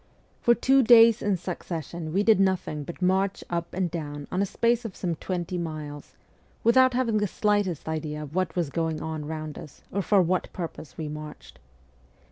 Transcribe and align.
For 0.41 0.55
two 0.55 0.81
days 0.81 1.21
in 1.21 1.37
succession 1.37 2.11
we 2.11 2.23
did 2.23 2.39
nothing 2.39 2.83
but 2.83 3.03
march 3.03 3.43
up 3.51 3.71
and 3.71 3.91
down 3.91 4.27
on 4.31 4.41
a 4.41 4.47
space 4.47 4.83
of 4.83 4.95
some 4.95 5.13
twenty 5.13 5.59
miles, 5.59 6.15
without 6.63 6.95
having 6.95 7.19
the 7.19 7.27
slightest 7.27 7.87
idea 7.87 8.23
of 8.23 8.33
what 8.33 8.55
was 8.55 8.71
going 8.71 8.99
on 8.99 9.25
round 9.25 9.59
us 9.59 9.83
or 9.91 10.01
for 10.01 10.19
what 10.23 10.51
purpose 10.53 10.97
we 10.97 11.07
were 11.07 11.13
marched. 11.13 11.59